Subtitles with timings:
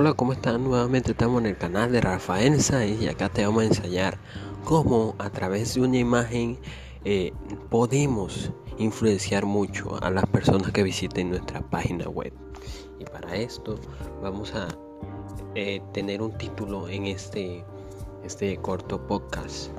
[0.00, 0.62] Hola, ¿cómo están?
[0.62, 2.56] Nuevamente estamos en el canal de Rafael
[3.00, 4.16] y acá te vamos a enseñar
[4.62, 6.56] cómo a través de una imagen
[7.04, 7.32] eh,
[7.68, 12.32] podemos influenciar mucho a las personas que visiten nuestra página web.
[13.00, 13.74] Y para esto
[14.22, 14.68] vamos a
[15.56, 17.64] eh, tener un título en este,
[18.22, 19.72] este corto podcast.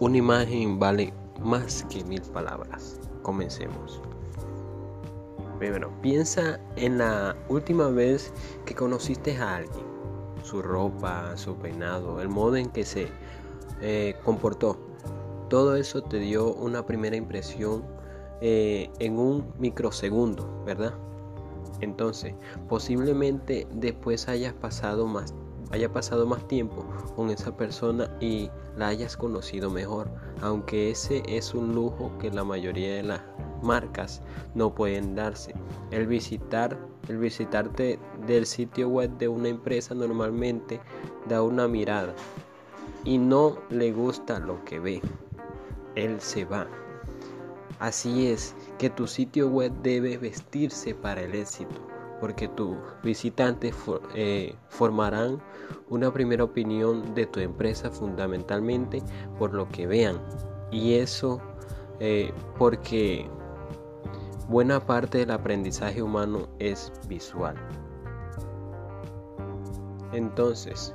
[0.00, 2.98] Una imagen vale más que mil palabras.
[3.20, 4.00] Comencemos.
[5.58, 8.32] Primero, piensa en la última vez
[8.64, 9.84] que conociste a alguien,
[10.44, 13.08] su ropa, su peinado, el modo en que se
[13.80, 14.78] eh, comportó.
[15.50, 17.84] Todo eso te dio una primera impresión
[18.40, 20.94] eh, en un microsegundo, ¿verdad?
[21.80, 22.34] Entonces,
[22.68, 25.34] posiblemente después hayas pasado más
[25.70, 26.84] haya pasado más tiempo
[27.14, 30.08] con esa persona y la hayas conocido mejor,
[30.40, 33.20] aunque ese es un lujo que la mayoría de las
[33.62, 34.22] marcas
[34.54, 35.54] no pueden darse.
[35.90, 36.78] El visitar,
[37.08, 40.80] el visitarte del sitio web de una empresa normalmente
[41.28, 42.14] da una mirada
[43.04, 45.02] y no le gusta lo que ve.
[45.94, 46.66] Él se va.
[47.78, 51.88] Así es que tu sitio web debe vestirse para el éxito
[52.20, 53.74] porque tus visitantes
[54.14, 55.40] eh, formarán
[55.88, 59.02] una primera opinión de tu empresa fundamentalmente
[59.38, 60.20] por lo que vean
[60.70, 61.40] y eso
[62.00, 63.28] eh, porque
[64.48, 67.56] buena parte del aprendizaje humano es visual.
[70.12, 70.94] Entonces,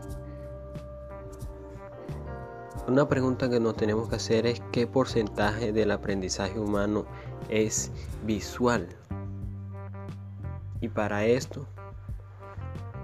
[2.87, 7.05] una pregunta que nos tenemos que hacer es qué porcentaje del aprendizaje humano
[7.49, 7.91] es
[8.25, 8.87] visual.
[10.81, 11.65] Y para esto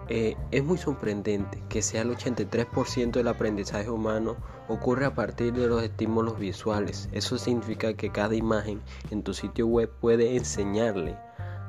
[0.09, 4.35] eh, es muy sorprendente que sea el 83% del aprendizaje humano
[4.69, 7.09] ocurre a partir de los estímulos visuales.
[7.11, 11.17] Eso significa que cada imagen en tu sitio web puede enseñarle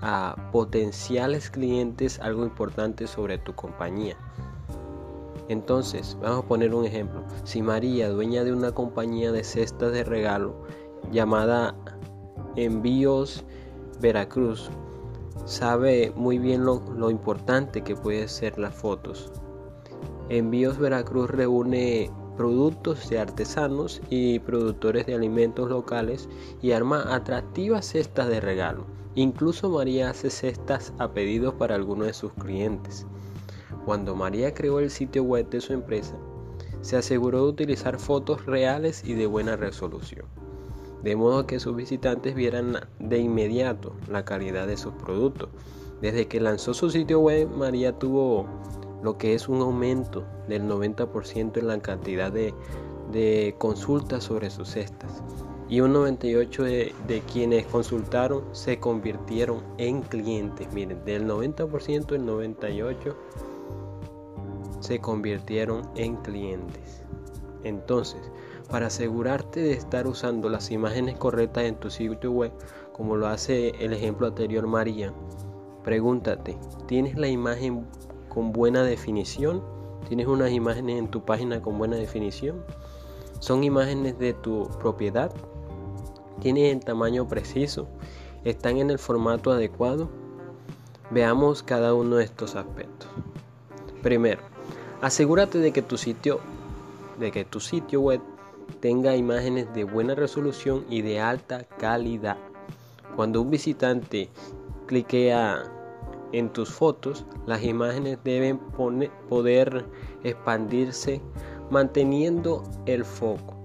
[0.02, 4.16] a potenciales clientes algo importante sobre tu compañía.
[5.48, 7.24] Entonces, vamos a poner un ejemplo.
[7.42, 10.54] Si María, dueña de una compañía de cestas de regalo
[11.10, 11.74] llamada
[12.54, 13.44] Envíos
[14.00, 14.70] Veracruz,
[15.46, 19.32] sabe muy bien lo, importante que puede ser las fotos.
[20.28, 26.26] Envíos Veracruz reúne productos de artesanos y productores de alimentos locales
[26.62, 28.86] y arma atractivas cestas de regalo.
[29.14, 33.06] Incluso María hace cestas a pedidos para algunos de sus clientes.
[33.84, 36.16] Cuando María creó el sitio web de su empresa,
[36.80, 40.24] se aseguró de utilizar fotos reales y de buena resolución
[41.02, 45.50] de modo que sus visitantes vieran de inmediato la calidad de sus productos.
[46.00, 48.46] Desde que lanzó su sitio web, María tuvo
[49.02, 55.22] lo que es un aumento del 90% en la cantidad de, consultas sobre sus cestas.
[55.68, 60.72] Y un 98% de, de, quienes consultaron se convirtieron en clientes.
[60.72, 63.14] Miren, del 90% el 98%
[64.80, 67.02] se convirtieron en clientes.
[67.62, 68.20] Entonces,
[68.70, 72.52] para asegurarte de estar usando las imágenes correctas en tu sitio web,
[72.92, 75.12] como lo hace el ejemplo anterior María,
[75.84, 76.56] pregúntate,
[76.86, 77.86] ¿tienes la imagen
[78.30, 79.62] con buena definición?
[80.08, 82.64] ¿Tienes unas imágenes en tu página con buena definición?
[83.40, 85.30] ¿Son imágenes de tu propiedad?
[86.40, 87.86] ¿Tienen el tamaño preciso?
[88.44, 90.08] ¿Están en el formato adecuado?
[91.10, 93.10] Veamos cada uno de estos aspectos.
[94.02, 94.40] Primero,
[95.02, 96.40] asegúrate de que tu sitio
[97.18, 98.22] de que tu sitio web
[98.80, 102.38] tenga imágenes de buena resolución y de alta calidad.
[103.14, 104.30] Cuando un visitante
[104.86, 105.62] cliquea
[106.32, 108.58] en tus fotos, las imágenes deben
[109.28, 109.84] poder
[110.22, 111.20] expandirse
[111.70, 113.56] manteniendo el foco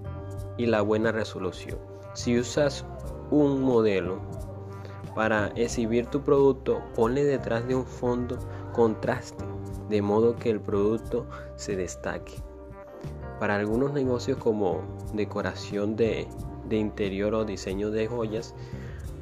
[0.57, 1.77] y la buena resolución.
[2.13, 2.85] Si usas
[3.31, 4.19] un modelo
[5.15, 8.37] para exhibir tu producto, ponle detrás de un fondo
[8.73, 9.43] contraste,
[9.89, 11.25] de modo que el producto
[11.55, 12.33] se destaque.
[13.39, 14.81] Para algunos negocios como
[15.13, 16.27] decoración de,
[16.69, 18.53] interior o diseño de joyas,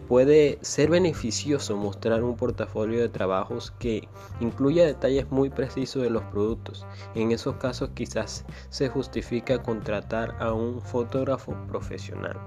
[0.07, 4.07] puede ser beneficioso mostrar un portafolio de trabajos que
[4.39, 6.85] incluya detalles muy precisos de los productos.
[7.15, 12.37] En esos casos quizás se justifica contratar a un fotógrafo profesional.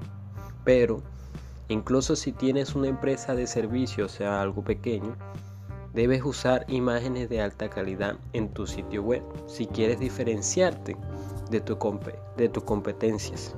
[0.65, 1.03] Pero
[1.69, 5.17] incluso si tienes una empresa de servicio, o sea algo pequeño,
[5.95, 10.97] debes usar imágenes de alta calidad en tu sitio web si quieres diferenciarte
[11.51, 11.61] de,
[12.37, 13.55] de tus competencias.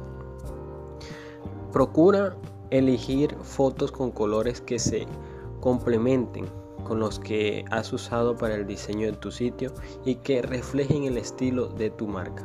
[1.72, 2.36] Procura
[2.70, 5.06] elegir fotos con colores que se
[5.60, 6.46] complementen
[6.84, 9.72] con los que has usado para el diseño de tu sitio
[10.04, 12.44] y que reflejen el estilo de tu marca.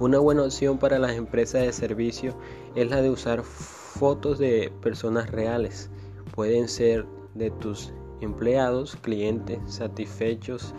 [0.00, 2.34] Una buena opción para las empresas de servicio
[2.74, 5.90] es la de usar fotos de personas reales.
[6.34, 7.04] Pueden ser
[7.34, 10.74] de tus empleados, clientes satisfechos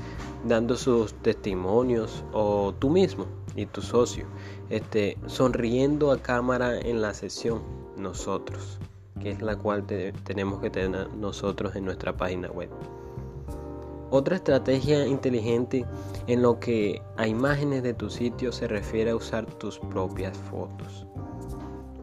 [0.46, 3.26] dando sus testimonios o tú mismo
[3.56, 4.26] y tu socio
[4.70, 7.62] este, sonriendo a cámara en la sesión
[7.98, 8.80] nosotros
[9.20, 12.70] que es la cual tenemos que tener nosotros en nuestra página web
[14.12, 15.86] otra estrategia inteligente
[16.28, 21.06] en lo que a imágenes de tu sitio se refiere a usar tus propias fotos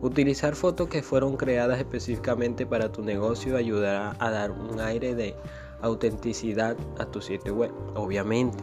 [0.03, 5.35] Utilizar fotos que fueron creadas específicamente para tu negocio ayudará a dar un aire de
[5.81, 7.73] autenticidad a tu sitio web.
[7.95, 8.63] Obviamente,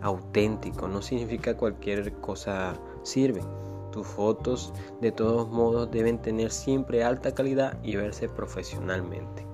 [0.00, 2.74] auténtico no significa cualquier cosa
[3.06, 3.42] sirve.
[3.92, 9.46] Tus fotos de todos modos deben tener siempre alta calidad y verse profesionalmente.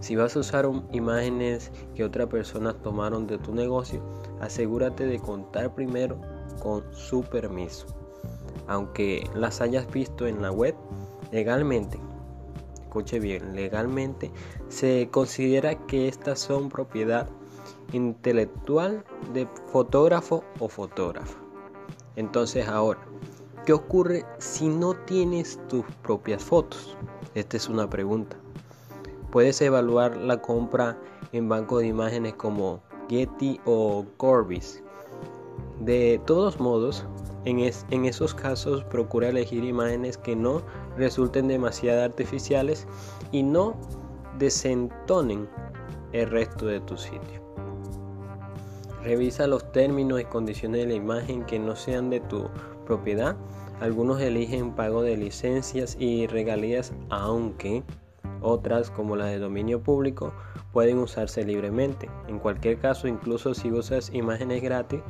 [0.00, 4.02] Si vas a usar imágenes que otras personas tomaron de tu negocio,
[4.40, 6.20] asegúrate de contar primero
[6.62, 7.86] con su permiso
[8.70, 10.76] aunque las hayas visto en la web,
[11.32, 11.98] legalmente,
[12.82, 14.30] escuche bien, legalmente
[14.68, 17.28] se considera que estas son propiedad
[17.92, 19.04] intelectual
[19.34, 21.49] de fotógrafo o fotógrafa.
[22.16, 23.00] Entonces ahora,
[23.66, 26.96] ¿qué ocurre si no tienes tus propias fotos?
[27.34, 28.36] Esta es una pregunta.
[29.30, 30.98] Puedes evaluar la compra
[31.32, 34.82] en bancos de imágenes como Getty o Corbis.
[35.80, 37.06] De todos modos,
[37.44, 40.62] en, esos casos procura elegir imágenes que no
[40.96, 42.86] resulten demasiado artificiales
[43.32, 43.74] y no
[44.38, 45.48] desentonen
[46.12, 47.49] el resto de tu sitio.
[49.02, 52.48] Revisa los términos y condiciones de la imagen que no sean de tu
[52.86, 53.36] propiedad.
[53.80, 57.82] Algunos eligen pago de licencias y regalías, aunque
[58.42, 60.32] otras, como las de dominio público,
[60.72, 62.10] pueden usarse libremente.
[62.28, 65.00] En cualquier caso, incluso si usas imágenes gratis,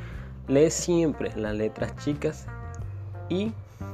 [0.49, 2.47] Lee siempre las letras chicas
[3.29, 3.53] y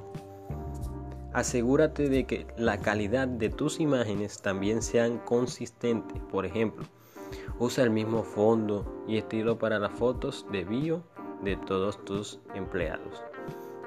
[1.34, 6.20] Asegúrate de que la calidad de tus imágenes también sean consistentes.
[6.32, 6.86] Por ejemplo,
[7.60, 11.04] usa el mismo fondo y estilo para las fotos de bio
[11.44, 13.22] de todos tus empleados.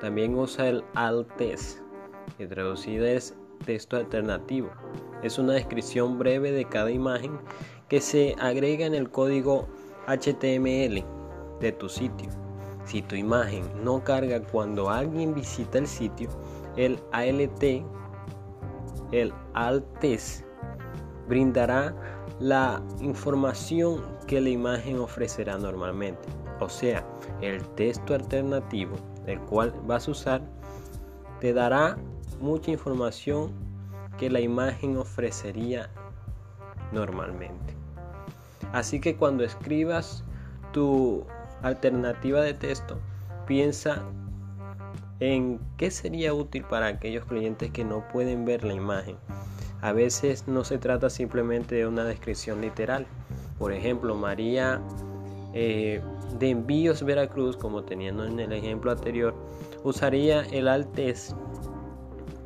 [0.00, 1.81] También usa el alt test,
[2.38, 4.71] que traducida es texto alternativo.
[5.23, 7.38] Es una descripción breve de cada imagen
[7.88, 9.66] que se agrega en el código
[10.07, 11.05] HTML
[11.61, 12.28] de tu sitio.
[12.85, 16.28] Si tu imagen no carga cuando alguien visita el sitio,
[16.76, 17.85] el ALT,
[19.12, 20.45] el ALTES,
[21.29, 21.95] brindará
[22.41, 26.29] la información que la imagen ofrecerá normalmente.
[26.61, 27.05] O sea,
[27.41, 30.43] el texto alternativo el cual vas a usar
[31.41, 31.97] te dará
[32.41, 33.52] mucha información
[34.19, 35.91] que la imagen ofrecería
[36.93, 37.75] normalmente.
[38.73, 40.25] Así que cuando escribas
[40.73, 41.25] tu
[41.62, 42.99] alternativa de texto,
[43.47, 44.02] piensa
[45.23, 49.17] en qué sería útil para aquellos clientes que no pueden ver la imagen.
[49.81, 53.07] A veces no se trata simplemente de una descripción literal.
[53.57, 54.81] Por ejemplo, María
[55.55, 56.00] eh,
[56.41, 59.33] de Envíos Veracruz, como teniendo en el ejemplo anterior,
[59.85, 61.37] usaría el altes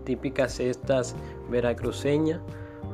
[0.04, 1.16] típicas cestas
[1.48, 2.40] veracruceñas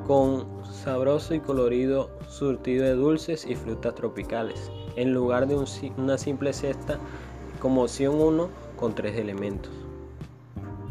[0.07, 5.57] con sabroso y colorido surtido de dulces y frutas tropicales, en lugar de
[5.97, 6.99] una simple cesta
[7.59, 9.71] como opción 1 con tres elementos.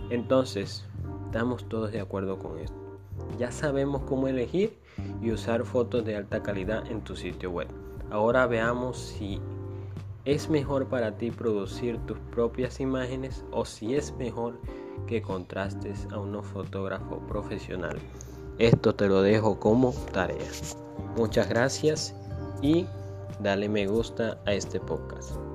[0.10, 0.86] Entonces,
[1.26, 2.78] estamos todos de acuerdo con esto.
[3.38, 4.80] Ya sabemos cómo elegir
[5.22, 7.68] y usar fotos de alta calidad en tu sitio web.
[8.10, 9.42] Ahora veamos si
[10.24, 14.58] es mejor para ti producir tus propias imágenes o si es mejor
[15.06, 18.00] que contrastes a un fotógrafo profesional.
[18.58, 20.38] Esto te lo dejo como tarea.
[21.18, 22.16] Muchas gracias
[22.62, 22.86] y
[23.42, 25.51] dale me gusta a este podcast.